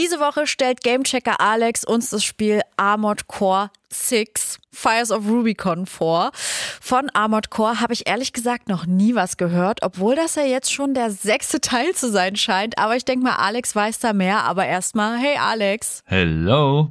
Diese 0.00 0.18
Woche 0.18 0.46
stellt 0.46 0.82
Gamechecker 0.82 1.42
Alex 1.42 1.84
uns 1.84 2.08
das 2.08 2.24
Spiel 2.24 2.62
Armored 2.78 3.26
Core 3.26 3.70
6 3.92 4.58
Fires 4.72 5.10
of 5.10 5.26
Rubicon 5.26 5.84
vor. 5.84 6.30
Von 6.80 7.10
Armored 7.12 7.50
Core 7.50 7.80
habe 7.80 7.92
ich 7.92 8.08
ehrlich 8.08 8.32
gesagt 8.32 8.68
noch 8.68 8.86
nie 8.86 9.14
was 9.14 9.36
gehört, 9.36 9.80
obwohl 9.82 10.14
das 10.14 10.36
ja 10.36 10.44
jetzt 10.44 10.72
schon 10.72 10.94
der 10.94 11.10
sechste 11.10 11.60
Teil 11.60 11.92
zu 11.94 12.10
sein 12.10 12.36
scheint. 12.36 12.78
Aber 12.78 12.96
ich 12.96 13.04
denke 13.04 13.24
mal, 13.24 13.34
Alex 13.34 13.74
weiß 13.74 13.98
da 13.98 14.12
mehr. 14.12 14.44
Aber 14.44 14.66
erstmal, 14.66 15.18
hey 15.18 15.36
Alex. 15.38 16.02
Hello. 16.06 16.88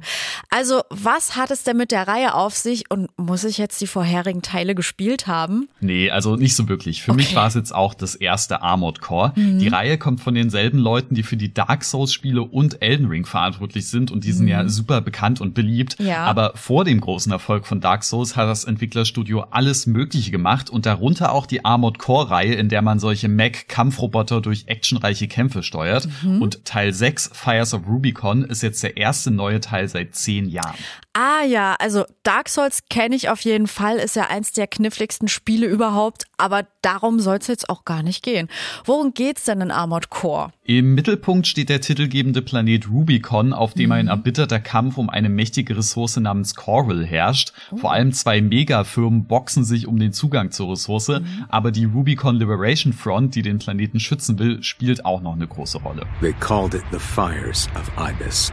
Also, 0.50 0.82
was 0.90 1.36
hat 1.36 1.50
es 1.50 1.62
denn 1.62 1.78
mit 1.78 1.90
der 1.90 2.06
Reihe 2.06 2.34
auf 2.34 2.54
sich 2.54 2.90
und 2.90 3.08
muss 3.16 3.44
ich 3.44 3.56
jetzt 3.56 3.80
die 3.80 3.86
vorherigen 3.86 4.42
Teile 4.42 4.74
gespielt 4.74 5.26
haben? 5.26 5.68
Nee, 5.80 6.10
also 6.10 6.36
nicht 6.36 6.54
so 6.54 6.68
wirklich. 6.68 7.02
Für 7.02 7.12
okay. 7.12 7.22
mich 7.22 7.34
war 7.34 7.48
es 7.48 7.54
jetzt 7.54 7.74
auch 7.74 7.94
das 7.94 8.14
erste 8.14 8.60
Armored 8.60 9.00
Core. 9.00 9.32
Mhm. 9.36 9.58
Die 9.58 9.68
Reihe 9.68 9.96
kommt 9.96 10.20
von 10.20 10.34
denselben 10.34 10.78
Leuten, 10.78 11.14
die 11.14 11.22
für 11.22 11.36
die 11.36 11.52
Dark 11.52 11.84
Souls 11.84 12.12
Spiele 12.12 12.42
und 12.42 12.82
Elden 12.82 13.06
Ring 13.06 13.24
verantwortlich 13.24 13.88
sind 13.88 14.10
und 14.10 14.24
die 14.24 14.32
sind 14.32 14.44
mhm. 14.44 14.50
ja 14.50 14.68
super 14.68 15.00
bekannt 15.00 15.40
und 15.40 15.54
beliebt. 15.54 15.96
Ja. 15.98 16.24
Aber 16.24 16.52
vor 16.56 16.84
dem 16.90 17.00
großen 17.00 17.30
Erfolg 17.32 17.66
von 17.66 17.80
Dark 17.80 18.02
Souls 18.04 18.36
hat 18.36 18.48
das 18.48 18.64
Entwicklerstudio 18.64 19.46
alles 19.50 19.86
Mögliche 19.86 20.30
gemacht 20.30 20.68
und 20.70 20.86
darunter 20.86 21.32
auch 21.32 21.46
die 21.46 21.64
Armored 21.64 21.98
Core 21.98 22.30
Reihe, 22.30 22.54
in 22.54 22.68
der 22.68 22.82
man 22.82 22.98
solche 22.98 23.28
Mech-Kampfroboter 23.28 24.40
durch 24.40 24.64
actionreiche 24.66 25.28
Kämpfe 25.28 25.62
steuert. 25.62 26.08
Mhm. 26.22 26.42
Und 26.42 26.64
Teil 26.64 26.92
6, 26.92 27.30
Fires 27.32 27.74
of 27.74 27.86
Rubicon, 27.86 28.44
ist 28.44 28.62
jetzt 28.62 28.82
der 28.82 28.96
erste 28.96 29.30
neue 29.30 29.60
Teil 29.60 29.88
seit 29.88 30.14
zehn 30.14 30.48
Jahren. 30.48 30.74
Ah 31.12 31.44
ja, 31.44 31.74
also 31.80 32.04
Dark 32.22 32.48
Souls 32.48 32.84
kenne 32.88 33.16
ich 33.16 33.28
auf 33.30 33.40
jeden 33.40 33.66
Fall, 33.66 33.96
ist 33.96 34.14
ja 34.14 34.28
eins 34.30 34.52
der 34.52 34.68
kniffligsten 34.68 35.26
Spiele 35.26 35.66
überhaupt, 35.66 36.26
aber 36.36 36.68
darum 36.82 37.18
soll 37.18 37.38
es 37.38 37.48
jetzt 37.48 37.68
auch 37.68 37.84
gar 37.84 38.04
nicht 38.04 38.22
gehen. 38.22 38.48
Worum 38.84 39.12
geht's 39.12 39.42
denn 39.42 39.60
in 39.60 39.72
Armored 39.72 40.08
Core? 40.10 40.52
Im 40.62 40.94
Mittelpunkt 40.94 41.48
steht 41.48 41.68
der 41.68 41.80
titelgebende 41.80 42.42
Planet 42.42 42.88
Rubicon, 42.88 43.52
auf 43.52 43.74
dem 43.74 43.86
mhm. 43.86 43.92
ein 43.92 44.08
erbitterter 44.08 44.60
Kampf 44.60 44.98
um 44.98 45.10
eine 45.10 45.28
mächtige 45.28 45.76
Ressource 45.76 46.16
namens 46.16 46.54
Coral 46.54 47.04
herrscht. 47.04 47.54
Oh. 47.72 47.78
Vor 47.78 47.92
allem 47.92 48.12
zwei 48.12 48.40
Megafirmen 48.40 49.24
boxen 49.24 49.64
sich 49.64 49.88
um 49.88 49.98
den 49.98 50.12
Zugang 50.12 50.52
zur 50.52 50.70
Ressource, 50.70 51.08
mhm. 51.08 51.44
aber 51.48 51.72
die 51.72 51.86
Rubicon 51.86 52.36
Liberation 52.36 52.92
Front, 52.92 53.34
die 53.34 53.42
den 53.42 53.58
Planeten 53.58 53.98
schützen 53.98 54.38
will, 54.38 54.62
spielt 54.62 55.04
auch 55.04 55.20
noch 55.22 55.34
eine 55.34 55.48
große 55.48 55.78
Rolle. 55.78 56.06
They 56.20 56.34
called 56.34 56.74
it 56.74 56.84
the 56.92 57.00
fires 57.00 57.68
of 57.74 57.90
Ibis. 57.98 58.52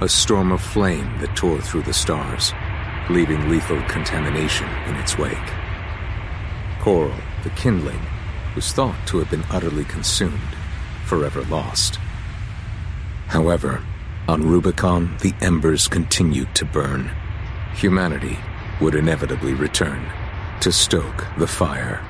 A 0.00 0.08
storm 0.08 0.52
of 0.52 0.60
flame 0.60 1.10
that 1.20 1.34
tore 1.34 1.60
through 1.60 1.82
the 1.82 1.92
stars, 1.92 2.52
leaving 3.08 3.48
lethal 3.48 3.80
contamination 3.88 4.68
in 4.86 4.96
its 4.96 5.16
wake. 5.16 5.36
Coral, 6.80 7.14
the 7.42 7.50
kindling, 7.50 8.00
was 8.54 8.72
thought 8.72 8.96
to 9.06 9.18
have 9.18 9.30
been 9.30 9.44
utterly 9.50 9.84
consumed, 9.84 10.54
forever 11.04 11.42
lost. 11.44 11.98
However, 13.28 13.82
on 14.28 14.42
Rubicon, 14.42 15.16
the 15.22 15.34
embers 15.40 15.88
continued 15.88 16.54
to 16.56 16.64
burn. 16.64 17.10
Humanity 17.74 18.38
would 18.80 18.94
inevitably 18.94 19.54
return 19.54 20.04
to 20.60 20.72
stoke 20.72 21.24
the 21.38 21.46
fire. 21.46 22.04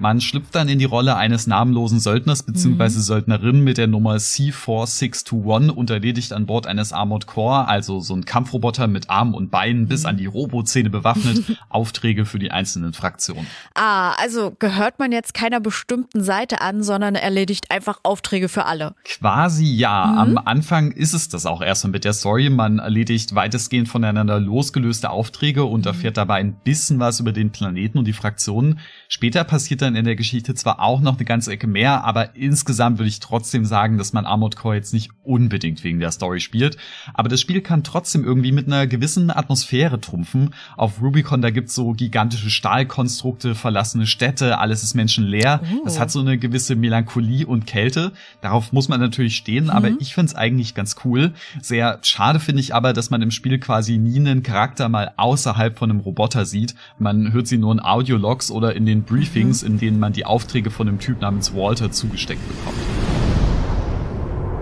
Man 0.00 0.20
schlüpft 0.20 0.54
dann 0.54 0.68
in 0.68 0.78
die 0.78 0.86
Rolle 0.86 1.16
eines 1.16 1.46
namenlosen 1.46 2.00
Söldners 2.00 2.42
bzw. 2.42 2.84
Mhm. 2.84 2.88
Söldnerin 2.88 3.60
mit 3.62 3.76
der 3.76 3.86
Nummer 3.86 4.16
C4621 4.16 5.68
und 5.70 5.90
erledigt 5.90 6.32
an 6.32 6.46
Bord 6.46 6.66
eines 6.66 6.92
Armored 6.92 7.26
Core, 7.26 7.68
also 7.68 8.00
so 8.00 8.14
ein 8.14 8.24
Kampfroboter 8.24 8.86
mit 8.86 9.10
Armen 9.10 9.34
und 9.34 9.50
Beinen 9.50 9.88
bis 9.88 10.06
an 10.06 10.16
die 10.16 10.24
Robozähne 10.24 10.88
bewaffnet, 10.88 11.58
Aufträge 11.68 12.24
für 12.24 12.38
die 12.38 12.50
einzelnen 12.50 12.94
Fraktionen. 12.94 13.46
Ah, 13.74 14.12
also 14.12 14.56
gehört 14.58 14.98
man 14.98 15.12
jetzt 15.12 15.34
keiner 15.34 15.60
bestimmten 15.60 16.24
Seite 16.24 16.62
an, 16.62 16.82
sondern 16.82 17.14
erledigt 17.14 17.70
einfach 17.70 18.00
Aufträge 18.02 18.48
für 18.48 18.64
alle. 18.64 18.94
Quasi 19.04 19.66
ja. 19.66 20.06
Mhm. 20.06 20.18
Am 20.18 20.38
Anfang 20.38 20.92
ist 20.92 21.12
es 21.12 21.28
das 21.28 21.44
auch 21.44 21.60
erstmal 21.60 21.92
mit 21.92 22.04
der 22.04 22.14
Story. 22.14 22.48
Man 22.48 22.78
erledigt 22.78 23.34
weitestgehend 23.34 23.88
voneinander 23.88 24.40
losgelöste 24.40 25.10
Aufträge 25.10 25.64
und 25.64 25.84
erfährt 25.84 26.16
dabei 26.16 26.36
ein 26.36 26.54
bisschen 26.54 26.98
was 27.00 27.20
über 27.20 27.32
den 27.32 27.50
Planeten 27.50 27.98
und 27.98 28.06
die 28.06 28.14
Fraktionen. 28.14 28.78
Später 29.08 29.44
passiert 29.44 29.82
dann 29.82 29.89
dann 29.90 29.96
in 29.96 30.04
der 30.04 30.16
Geschichte 30.16 30.54
zwar 30.54 30.80
auch 30.80 31.00
noch 31.00 31.16
eine 31.16 31.24
ganze 31.24 31.52
Ecke 31.52 31.66
mehr, 31.66 32.04
aber 32.04 32.36
insgesamt 32.36 32.98
würde 32.98 33.08
ich 33.08 33.20
trotzdem 33.20 33.64
sagen, 33.64 33.98
dass 33.98 34.12
man 34.12 34.24
Armored 34.24 34.56
Core 34.56 34.76
jetzt 34.76 34.94
nicht 34.94 35.10
unbedingt 35.22 35.82
wegen 35.84 36.00
der 36.00 36.12
Story 36.12 36.40
spielt. 36.40 36.76
Aber 37.12 37.28
das 37.28 37.40
Spiel 37.40 37.60
kann 37.60 37.84
trotzdem 37.84 38.24
irgendwie 38.24 38.52
mit 38.52 38.66
einer 38.66 38.86
gewissen 38.86 39.30
Atmosphäre 39.30 40.00
trumpfen. 40.00 40.54
Auf 40.76 41.02
Rubicon, 41.02 41.42
da 41.42 41.50
gibt's 41.50 41.74
so 41.74 41.92
gigantische 41.92 42.50
Stahlkonstrukte, 42.50 43.54
verlassene 43.54 44.06
Städte, 44.06 44.58
alles 44.58 44.82
ist 44.82 44.94
menschenleer. 44.94 45.60
Oh. 45.62 45.84
Das 45.84 45.98
hat 45.98 46.10
so 46.10 46.20
eine 46.20 46.38
gewisse 46.38 46.76
Melancholie 46.76 47.46
und 47.46 47.66
Kälte. 47.66 48.12
Darauf 48.40 48.72
muss 48.72 48.88
man 48.88 49.00
natürlich 49.00 49.36
stehen, 49.36 49.64
mhm. 49.64 49.70
aber 49.70 49.90
ich 49.98 50.14
find's 50.14 50.34
eigentlich 50.34 50.74
ganz 50.74 50.96
cool. 51.04 51.32
Sehr 51.60 51.98
schade 52.02 52.40
finde 52.40 52.60
ich 52.60 52.74
aber, 52.74 52.92
dass 52.92 53.10
man 53.10 53.22
im 53.22 53.30
Spiel 53.30 53.58
quasi 53.58 53.98
nie 53.98 54.18
einen 54.18 54.42
Charakter 54.42 54.88
mal 54.88 55.12
außerhalb 55.16 55.78
von 55.78 55.90
einem 55.90 56.00
Roboter 56.00 56.44
sieht. 56.44 56.74
Man 56.98 57.32
hört 57.32 57.46
sie 57.46 57.58
nur 57.58 57.72
in 57.72 57.80
Audiologs 57.80 58.50
oder 58.50 58.74
in 58.76 58.86
den 58.86 59.02
Briefings, 59.02 59.62
mhm. 59.62 59.68
in 59.68 59.78
denen 59.80 59.98
man 59.98 60.12
die 60.12 60.26
Aufträge 60.26 60.70
von 60.70 60.88
einem 60.88 60.98
Typ 60.98 61.20
namens 61.20 61.54
Walter 61.54 61.90
zugesteckt 61.90 62.40
bekommt. 62.48 62.76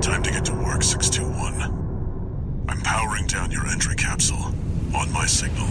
Time 0.01 0.23
to 0.23 0.31
get 0.31 0.45
to 0.45 0.53
work, 0.55 0.83
621. 0.83 1.71
I'm 2.69 2.83
powering 2.83 3.27
down 3.27 3.51
your 3.51 3.67
entry 3.67 3.97
capsule. 3.97 4.53
On 4.93 5.13
my 5.13 5.27
signal. 5.27 5.69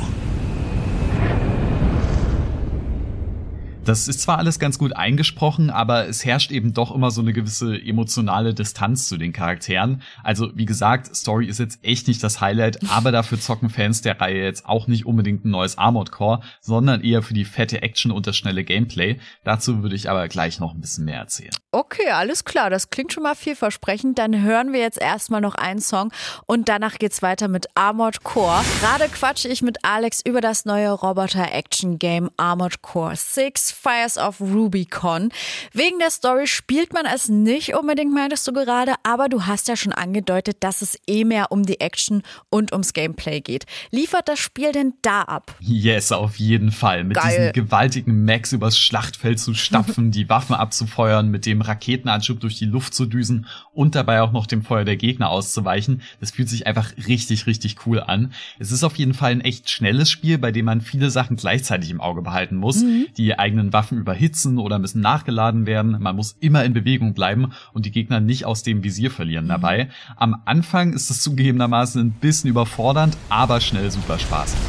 Das 3.87 4.09
ist 4.09 4.19
zwar 4.19 4.37
alles 4.37 4.59
ganz 4.59 4.77
gut 4.77 4.93
eingesprochen, 4.93 5.69
aber 5.69 6.09
es 6.09 6.25
herrscht 6.25 6.51
eben 6.51 6.73
doch 6.73 6.93
immer 6.93 7.09
so 7.09 7.21
eine 7.21 7.31
gewisse 7.31 7.73
emotionale 7.81 8.53
Distanz 8.53 9.07
zu 9.07 9.15
den 9.15 9.31
Charakteren. 9.31 10.01
Also 10.25 10.51
wie 10.55 10.65
gesagt, 10.65 11.15
Story 11.15 11.45
ist 11.45 11.59
jetzt 11.59 11.85
echt 11.85 12.09
nicht 12.09 12.21
das 12.21 12.41
Highlight, 12.41 12.79
aber 12.91 13.13
dafür 13.13 13.39
zocken 13.39 13.69
Fans 13.69 14.01
der 14.01 14.19
Reihe 14.19 14.43
jetzt 14.43 14.65
auch 14.65 14.87
nicht 14.87 15.05
unbedingt 15.05 15.45
ein 15.45 15.51
neues 15.51 15.77
Armored 15.77 16.11
Core, 16.11 16.41
sondern 16.59 16.99
eher 16.99 17.23
für 17.23 17.33
die 17.33 17.45
fette 17.45 17.81
Action 17.81 18.11
und 18.11 18.27
das 18.27 18.35
schnelle 18.35 18.65
Gameplay. 18.65 19.21
Dazu 19.45 19.81
würde 19.81 19.95
ich 19.95 20.09
aber 20.09 20.27
gleich 20.27 20.59
noch 20.59 20.73
ein 20.73 20.81
bisschen 20.81 21.05
mehr 21.05 21.19
erzählen. 21.19 21.55
Okay, 21.71 22.09
alles 22.09 22.43
klar, 22.43 22.69
das 22.69 22.89
klingt 22.89 23.13
schon 23.13 23.23
mal 23.23 23.35
vielversprechend. 23.35 24.19
Dann 24.19 24.41
hören 24.41 24.73
wir 24.73 24.81
jetzt 24.81 24.99
erstmal 24.99 25.39
noch 25.39 25.55
einen 25.55 25.79
Song 25.79 26.11
und 26.45 26.67
danach 26.67 26.97
geht's 26.97 27.21
weiter 27.21 27.47
mit 27.47 27.67
Armored 27.75 28.23
Core. 28.23 28.65
Gerade 28.81 29.07
quatsche 29.07 29.47
ich 29.47 29.61
mit 29.61 29.85
Alex 29.85 30.21
über 30.25 30.41
das 30.41 30.65
neue 30.65 30.91
Roboter-Action-Game 30.91 32.31
Armored 32.35 32.81
Core 32.81 33.15
6 33.15 33.76
Fires 33.81 34.17
of 34.17 34.41
Rubicon. 34.41 35.29
Wegen 35.73 35.99
der 35.99 36.09
Story 36.09 36.47
spielt 36.47 36.93
man 36.93 37.05
es 37.05 37.29
nicht 37.29 37.75
unbedingt, 37.75 38.13
meintest 38.13 38.47
du 38.47 38.53
gerade, 38.53 38.93
aber 39.03 39.29
du 39.29 39.45
hast 39.45 39.67
ja 39.67 39.75
schon 39.75 39.93
angedeutet, 39.93 40.57
dass 40.61 40.81
es 40.81 40.97
eh 41.07 41.23
mehr 41.23 41.51
um 41.51 41.63
die 41.63 41.79
Action 41.79 42.23
und 42.49 42.71
ums 42.71 42.93
Gameplay 42.93 43.41
geht. 43.41 43.65
Liefert 43.91 44.27
das 44.27 44.39
Spiel 44.39 44.71
denn 44.71 44.93
da 45.01 45.21
ab? 45.21 45.55
Yes, 45.59 46.11
auf 46.11 46.37
jeden 46.37 46.71
Fall. 46.71 47.03
Mit 47.03 47.17
Geil. 47.17 47.51
diesen 47.51 47.65
gewaltigen 47.65 48.25
Max 48.25 48.51
übers 48.51 48.77
Schlachtfeld 48.77 49.39
zu 49.39 49.53
stapfen, 49.53 50.11
die 50.17 50.27
Waffen 50.29 50.55
abzufeuern, 50.55 51.29
mit 51.29 51.45
dem 51.45 51.61
Raketenanschub 51.61 52.39
durch 52.39 52.57
die 52.57 52.65
Luft 52.65 52.93
zu 52.93 53.05
düsen 53.05 53.45
und 53.73 53.95
dabei 53.95 54.21
auch 54.21 54.31
noch 54.31 54.47
dem 54.47 54.63
Feuer 54.63 54.85
der 54.85 54.97
Gegner 54.97 55.29
auszuweichen. 55.29 56.01
Das 56.19 56.31
fühlt 56.31 56.49
sich 56.49 56.65
einfach 56.65 56.91
richtig, 57.07 57.45
richtig 57.45 57.85
cool 57.85 57.99
an. 57.99 58.33
Es 58.59 58.71
ist 58.71 58.83
auf 58.83 58.95
jeden 58.95 59.13
Fall 59.13 59.31
ein 59.31 59.41
echt 59.41 59.69
schnelles 59.69 60.09
Spiel, 60.09 60.37
bei 60.37 60.51
dem 60.51 60.65
man 60.65 60.81
viele 60.81 61.09
Sachen 61.09 61.37
gleichzeitig 61.37 61.91
im 61.91 62.01
Auge 62.01 62.21
behalten 62.21 62.55
muss. 62.55 62.83
Mhm. 62.83 63.07
Die 63.17 63.37
eigenen 63.37 63.66
eigenen 63.67 63.73
Waffen 63.73 63.97
überhitzen 63.97 64.57
oder 64.57 64.79
müssen 64.79 65.01
nachgeladen 65.01 65.65
werden. 65.65 65.97
Man 65.99 66.15
muss 66.15 66.37
immer 66.39 66.63
in 66.63 66.73
Bewegung 66.73 67.13
bleiben 67.13 67.51
und 67.73 67.85
die 67.85 67.91
Gegner 67.91 68.19
nicht 68.19 68.45
aus 68.45 68.63
dem 68.63 68.83
Visier 68.83 69.11
verlieren 69.11 69.45
mhm. 69.45 69.49
dabei. 69.49 69.89
Am 70.15 70.41
Anfang 70.45 70.93
ist 70.93 71.09
es 71.09 71.21
zugegebenermaßen 71.21 72.01
ein 72.01 72.11
bisschen 72.11 72.49
überfordernd, 72.49 73.17
aber 73.29 73.59
schnell 73.59 73.91
super 73.91 74.17
spaßig. 74.17 74.59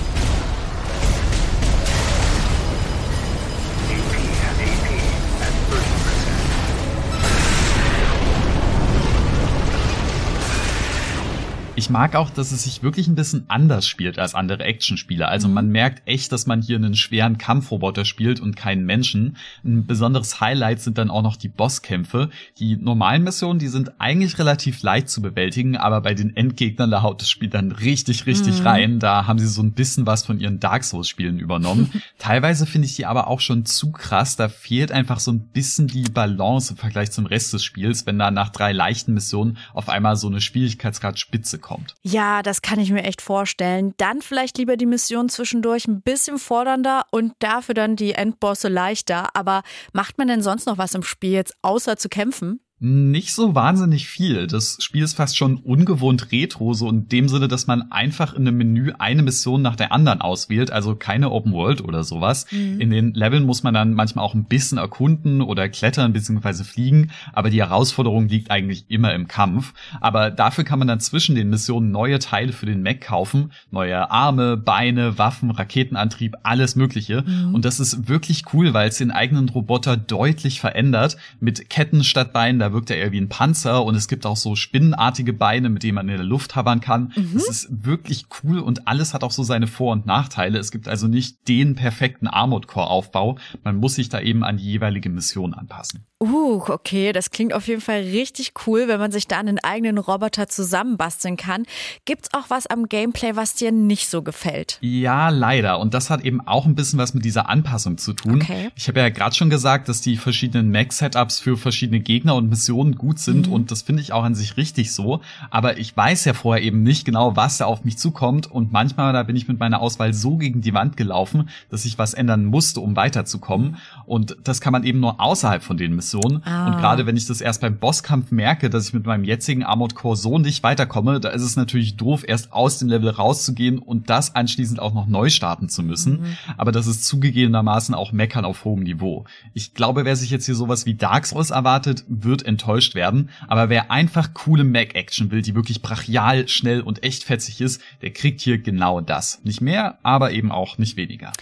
Ich 11.88 11.92
mag 11.92 12.16
auch, 12.16 12.28
dass 12.28 12.52
es 12.52 12.64
sich 12.64 12.82
wirklich 12.82 13.08
ein 13.08 13.14
bisschen 13.14 13.46
anders 13.48 13.88
spielt 13.88 14.18
als 14.18 14.34
andere 14.34 14.62
Actionspiele. 14.62 15.26
Also 15.26 15.48
mhm. 15.48 15.54
man 15.54 15.68
merkt 15.70 16.06
echt, 16.06 16.30
dass 16.32 16.44
man 16.44 16.60
hier 16.60 16.76
einen 16.76 16.94
schweren 16.94 17.38
Kampfroboter 17.38 18.04
spielt 18.04 18.40
und 18.40 18.56
keinen 18.56 18.84
Menschen. 18.84 19.38
Ein 19.64 19.86
besonderes 19.86 20.38
Highlight 20.38 20.82
sind 20.82 20.98
dann 20.98 21.08
auch 21.08 21.22
noch 21.22 21.36
die 21.36 21.48
Bosskämpfe. 21.48 22.28
Die 22.58 22.76
normalen 22.76 23.24
Missionen, 23.24 23.58
die 23.58 23.68
sind 23.68 23.98
eigentlich 23.98 24.38
relativ 24.38 24.82
leicht 24.82 25.08
zu 25.08 25.22
bewältigen, 25.22 25.78
aber 25.78 26.02
bei 26.02 26.12
den 26.12 26.36
Endgegnern, 26.36 26.90
da 26.90 27.00
haut 27.00 27.22
das 27.22 27.30
Spiel 27.30 27.48
dann 27.48 27.72
richtig, 27.72 28.26
richtig 28.26 28.60
mhm. 28.60 28.66
rein. 28.66 28.98
Da 28.98 29.26
haben 29.26 29.38
sie 29.38 29.46
so 29.46 29.62
ein 29.62 29.72
bisschen 29.72 30.04
was 30.04 30.26
von 30.26 30.40
ihren 30.40 30.60
Dark 30.60 30.84
Souls 30.84 31.08
Spielen 31.08 31.38
übernommen. 31.38 31.90
Teilweise 32.18 32.66
finde 32.66 32.84
ich 32.84 32.96
die 32.96 33.06
aber 33.06 33.28
auch 33.28 33.40
schon 33.40 33.64
zu 33.64 33.92
krass. 33.92 34.36
Da 34.36 34.50
fehlt 34.50 34.92
einfach 34.92 35.20
so 35.20 35.32
ein 35.32 35.40
bisschen 35.40 35.86
die 35.86 36.02
Balance 36.02 36.72
im 36.72 36.76
Vergleich 36.76 37.12
zum 37.12 37.24
Rest 37.24 37.54
des 37.54 37.64
Spiels, 37.64 38.04
wenn 38.04 38.18
da 38.18 38.30
nach 38.30 38.50
drei 38.50 38.72
leichten 38.72 39.14
Missionen 39.14 39.56
auf 39.72 39.88
einmal 39.88 40.16
so 40.16 40.26
eine 40.26 40.42
Schwierigkeitsgrad 40.42 41.18
Spitze 41.18 41.58
kommt 41.58 41.77
kommt. 41.78 41.94
Ja, 42.02 42.42
das 42.42 42.62
kann 42.62 42.78
ich 42.78 42.90
mir 42.90 43.04
echt 43.04 43.22
vorstellen. 43.22 43.94
Dann 43.96 44.22
vielleicht 44.22 44.58
lieber 44.58 44.76
die 44.76 44.86
Mission 44.86 45.28
zwischendurch 45.28 45.86
ein 45.86 46.02
bisschen 46.02 46.38
fordernder 46.38 47.04
und 47.10 47.32
dafür 47.38 47.74
dann 47.74 47.96
die 47.96 48.12
Endbosse 48.12 48.68
leichter. 48.68 49.34
Aber 49.34 49.62
macht 49.92 50.18
man 50.18 50.28
denn 50.28 50.42
sonst 50.42 50.66
noch 50.66 50.78
was 50.78 50.94
im 50.94 51.02
Spiel 51.02 51.32
jetzt 51.32 51.54
außer 51.62 51.96
zu 51.96 52.08
kämpfen? 52.08 52.60
Nicht 52.80 53.32
so 53.32 53.56
wahnsinnig 53.56 54.06
viel. 54.06 54.46
Das 54.46 54.76
Spiel 54.80 55.02
ist 55.02 55.14
fast 55.14 55.36
schon 55.36 55.56
ungewohnt 55.56 56.30
retro, 56.30 56.74
so 56.74 56.88
in 56.88 57.08
dem 57.08 57.28
Sinne, 57.28 57.48
dass 57.48 57.66
man 57.66 57.90
einfach 57.90 58.34
in 58.34 58.46
einem 58.46 58.56
Menü 58.56 58.92
eine 59.00 59.24
Mission 59.24 59.62
nach 59.62 59.74
der 59.74 59.90
anderen 59.90 60.20
auswählt, 60.20 60.70
also 60.70 60.94
keine 60.94 61.32
Open 61.32 61.52
World 61.52 61.82
oder 61.82 62.04
sowas. 62.04 62.46
Mhm. 62.52 62.80
In 62.80 62.90
den 62.90 63.14
Leveln 63.14 63.44
muss 63.44 63.64
man 63.64 63.74
dann 63.74 63.94
manchmal 63.94 64.24
auch 64.24 64.34
ein 64.34 64.44
bisschen 64.44 64.78
erkunden 64.78 65.42
oder 65.42 65.68
klettern 65.68 66.12
bzw. 66.12 66.62
fliegen, 66.62 67.10
aber 67.32 67.50
die 67.50 67.58
Herausforderung 67.58 68.28
liegt 68.28 68.52
eigentlich 68.52 68.84
immer 68.88 69.12
im 69.12 69.26
Kampf. 69.26 69.74
Aber 70.00 70.30
dafür 70.30 70.62
kann 70.62 70.78
man 70.78 70.86
dann 70.86 71.00
zwischen 71.00 71.34
den 71.34 71.50
Missionen 71.50 71.90
neue 71.90 72.20
Teile 72.20 72.52
für 72.52 72.66
den 72.66 72.84
Mac 72.84 73.00
kaufen, 73.00 73.50
neue 73.72 74.08
Arme, 74.08 74.56
Beine, 74.56 75.18
Waffen, 75.18 75.50
Raketenantrieb, 75.50 76.36
alles 76.44 76.76
mögliche. 76.76 77.24
Mhm. 77.26 77.56
Und 77.56 77.64
das 77.64 77.80
ist 77.80 78.08
wirklich 78.08 78.44
cool, 78.52 78.72
weil 78.72 78.88
es 78.88 78.98
den 78.98 79.10
eigenen 79.10 79.48
Roboter 79.48 79.96
deutlich 79.96 80.60
verändert, 80.60 81.16
mit 81.40 81.70
Ketten 81.70 82.04
statt 82.04 82.32
Beinen 82.32 82.67
wirkt 82.72 82.90
er 82.90 82.98
eher 82.98 83.12
wie 83.12 83.20
ein 83.20 83.28
Panzer 83.28 83.84
und 83.84 83.94
es 83.94 84.08
gibt 84.08 84.26
auch 84.26 84.36
so 84.36 84.56
spinnenartige 84.56 85.32
Beine, 85.32 85.68
mit 85.68 85.82
denen 85.82 85.96
man 85.96 86.08
in 86.08 86.16
der 86.16 86.24
Luft 86.24 86.56
hovern 86.56 86.80
kann. 86.80 87.12
Mhm. 87.16 87.34
Das 87.34 87.48
ist 87.48 87.68
wirklich 87.70 88.26
cool 88.42 88.58
und 88.58 88.88
alles 88.88 89.14
hat 89.14 89.24
auch 89.24 89.30
so 89.30 89.42
seine 89.42 89.66
Vor- 89.66 89.92
und 89.92 90.06
Nachteile. 90.06 90.58
Es 90.58 90.70
gibt 90.70 90.88
also 90.88 91.08
nicht 91.08 91.48
den 91.48 91.74
perfekten 91.74 92.26
Armored 92.26 92.66
Core 92.66 92.88
Aufbau. 92.88 93.38
Man 93.64 93.76
muss 93.76 93.94
sich 93.94 94.08
da 94.08 94.20
eben 94.20 94.44
an 94.44 94.56
die 94.56 94.64
jeweilige 94.64 95.08
Mission 95.08 95.54
anpassen. 95.54 96.07
Uh, 96.20 96.60
okay, 96.66 97.12
das 97.12 97.30
klingt 97.30 97.52
auf 97.52 97.68
jeden 97.68 97.80
Fall 97.80 98.00
richtig 98.00 98.52
cool, 98.66 98.88
wenn 98.88 98.98
man 98.98 99.12
sich 99.12 99.28
da 99.28 99.38
einen 99.38 99.60
eigenen 99.60 99.98
Roboter 99.98 100.48
zusammenbasteln 100.48 101.36
kann. 101.36 101.64
Gibt's 102.06 102.30
auch 102.34 102.46
was 102.48 102.66
am 102.66 102.88
Gameplay, 102.88 103.36
was 103.36 103.54
dir 103.54 103.70
nicht 103.70 104.08
so 104.08 104.22
gefällt? 104.22 104.78
Ja, 104.80 105.28
leider. 105.28 105.78
Und 105.78 105.94
das 105.94 106.10
hat 106.10 106.24
eben 106.24 106.40
auch 106.44 106.66
ein 106.66 106.74
bisschen 106.74 106.98
was 106.98 107.14
mit 107.14 107.24
dieser 107.24 107.48
Anpassung 107.48 107.98
zu 107.98 108.14
tun. 108.14 108.42
Okay. 108.42 108.70
Ich 108.74 108.88
habe 108.88 108.98
ja 108.98 109.10
gerade 109.10 109.36
schon 109.36 109.48
gesagt, 109.48 109.88
dass 109.88 110.00
die 110.00 110.16
verschiedenen 110.16 110.72
Mac-Setups 110.72 111.38
für 111.38 111.56
verschiedene 111.56 112.00
Gegner 112.00 112.34
und 112.34 112.48
Missionen 112.48 112.96
gut 112.96 113.20
sind 113.20 113.46
mhm. 113.46 113.52
und 113.52 113.70
das 113.70 113.82
finde 113.82 114.02
ich 114.02 114.12
auch 114.12 114.24
an 114.24 114.34
sich 114.34 114.56
richtig 114.56 114.92
so. 114.92 115.20
Aber 115.50 115.78
ich 115.78 115.96
weiß 115.96 116.24
ja 116.24 116.34
vorher 116.34 116.64
eben 116.64 116.82
nicht 116.82 117.04
genau, 117.04 117.36
was 117.36 117.58
da 117.58 117.66
auf 117.66 117.84
mich 117.84 117.96
zukommt 117.96 118.50
und 118.50 118.72
manchmal 118.72 119.12
da 119.12 119.22
bin 119.22 119.36
ich 119.36 119.46
mit 119.46 119.60
meiner 119.60 119.80
Auswahl 119.80 120.12
so 120.12 120.36
gegen 120.36 120.62
die 120.62 120.74
Wand 120.74 120.96
gelaufen, 120.96 121.48
dass 121.70 121.84
ich 121.84 121.96
was 121.96 122.12
ändern 122.12 122.44
musste, 122.44 122.80
um 122.80 122.96
weiterzukommen. 122.96 123.76
Und 124.04 124.36
das 124.42 124.60
kann 124.60 124.72
man 124.72 124.82
eben 124.82 124.98
nur 124.98 125.20
außerhalb 125.20 125.62
von 125.62 125.76
den 125.76 125.94
Missionen 125.94 126.07
Mission. 126.08 126.42
Ah. 126.44 126.66
Und 126.66 126.78
gerade 126.78 127.06
wenn 127.06 127.16
ich 127.16 127.26
das 127.26 127.40
erst 127.40 127.60
beim 127.60 127.78
Bosskampf 127.78 128.30
merke, 128.30 128.70
dass 128.70 128.88
ich 128.88 128.94
mit 128.94 129.06
meinem 129.06 129.24
jetzigen 129.24 129.62
Armored 129.62 129.94
Core 129.94 130.16
so 130.16 130.38
nicht 130.38 130.62
weiterkomme, 130.62 131.20
da 131.20 131.30
ist 131.30 131.42
es 131.42 131.56
natürlich 131.56 131.96
doof, 131.96 132.24
erst 132.26 132.52
aus 132.52 132.78
dem 132.78 132.88
Level 132.88 133.10
rauszugehen 133.10 133.78
und 133.78 134.10
das 134.10 134.34
anschließend 134.34 134.80
auch 134.80 134.94
noch 134.94 135.06
neu 135.06 135.30
starten 135.30 135.68
zu 135.68 135.82
müssen. 135.82 136.20
Mhm. 136.20 136.36
Aber 136.56 136.72
das 136.72 136.86
ist 136.86 137.04
zugegebenermaßen 137.04 137.94
auch 137.94 138.12
Meckern 138.12 138.44
auf 138.44 138.64
hohem 138.64 138.82
Niveau. 138.82 139.24
Ich 139.54 139.74
glaube, 139.74 140.04
wer 140.04 140.16
sich 140.16 140.30
jetzt 140.30 140.46
hier 140.46 140.54
sowas 140.54 140.86
wie 140.86 140.94
Dark 140.94 141.26
Souls 141.26 141.50
erwartet, 141.50 142.04
wird 142.08 142.44
enttäuscht 142.44 142.94
werden. 142.94 143.30
Aber 143.46 143.68
wer 143.68 143.90
einfach 143.90 144.34
coole 144.34 144.64
Mac-Action 144.64 145.30
will, 145.30 145.42
die 145.42 145.54
wirklich 145.54 145.82
brachial, 145.82 146.48
schnell 146.48 146.80
und 146.80 147.02
echt 147.02 147.24
fetzig 147.24 147.60
ist, 147.60 147.82
der 148.02 148.10
kriegt 148.10 148.40
hier 148.40 148.58
genau 148.58 149.00
das. 149.00 149.40
Nicht 149.44 149.60
mehr, 149.60 149.98
aber 150.02 150.32
eben 150.32 150.50
auch 150.50 150.78
nicht 150.78 150.96
weniger. 150.96 151.32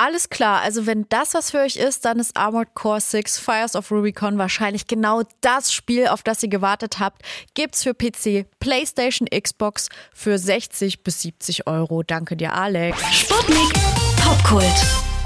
Alles 0.00 0.30
klar, 0.30 0.62
also 0.62 0.86
wenn 0.86 1.06
das 1.08 1.34
was 1.34 1.50
für 1.50 1.58
euch 1.58 1.74
ist, 1.74 2.04
dann 2.04 2.20
ist 2.20 2.36
Armored 2.36 2.72
Core 2.74 3.00
6 3.00 3.40
Fires 3.40 3.74
of 3.74 3.90
Rubicon 3.90 4.38
wahrscheinlich 4.38 4.86
genau 4.86 5.24
das 5.40 5.72
Spiel, 5.72 6.06
auf 6.06 6.22
das 6.22 6.40
ihr 6.40 6.48
gewartet 6.48 7.00
habt. 7.00 7.22
Gibt's 7.54 7.82
für 7.82 7.94
PC, 7.94 8.46
PlayStation, 8.60 9.26
Xbox 9.26 9.88
für 10.14 10.38
60 10.38 11.02
bis 11.02 11.22
70 11.22 11.66
Euro. 11.66 12.04
Danke 12.04 12.36
dir, 12.36 12.54
Alex. 12.54 12.96
Sputnik 13.12 13.72
Popkult. 14.22 15.17